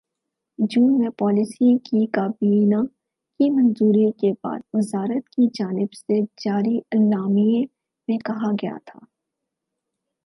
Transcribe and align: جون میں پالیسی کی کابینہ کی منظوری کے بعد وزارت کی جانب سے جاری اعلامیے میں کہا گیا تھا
جون 0.59 0.99
میں 0.99 1.09
پالیسی 1.09 1.77
کی 1.79 2.05
کابینہ 2.07 2.81
کی 3.39 3.49
منظوری 3.49 4.11
کے 4.11 4.31
بعد 4.43 4.59
وزارت 4.73 5.29
کی 5.29 5.47
جانب 5.53 5.93
سے 5.93 6.21
جاری 6.37 6.77
اعلامیے 6.91 7.63
میں 8.07 8.17
کہا 8.17 8.51
گیا 8.51 8.77
تھا 8.85 8.99